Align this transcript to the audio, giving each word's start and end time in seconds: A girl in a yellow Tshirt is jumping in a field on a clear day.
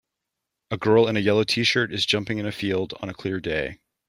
A 0.71 0.79
girl 0.79 1.07
in 1.07 1.15
a 1.15 1.19
yellow 1.19 1.43
Tshirt 1.43 1.93
is 1.93 2.07
jumping 2.07 2.39
in 2.39 2.47
a 2.47 2.51
field 2.51 2.95
on 3.03 3.09
a 3.09 3.13
clear 3.13 3.39
day. 3.39 3.77